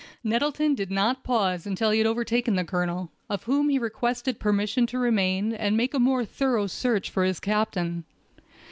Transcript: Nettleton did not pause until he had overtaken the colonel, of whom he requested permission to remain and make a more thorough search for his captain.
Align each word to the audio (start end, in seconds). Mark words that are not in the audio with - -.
Nettleton 0.23 0.73
did 0.73 0.89
not 0.89 1.23
pause 1.23 1.67
until 1.67 1.91
he 1.91 1.99
had 1.99 2.07
overtaken 2.07 2.55
the 2.55 2.63
colonel, 2.63 3.11
of 3.29 3.43
whom 3.43 3.69
he 3.69 3.77
requested 3.77 4.39
permission 4.39 4.87
to 4.87 4.97
remain 4.97 5.53
and 5.53 5.77
make 5.77 5.93
a 5.93 5.99
more 5.99 6.25
thorough 6.25 6.65
search 6.65 7.11
for 7.11 7.23
his 7.23 7.39
captain. 7.39 8.03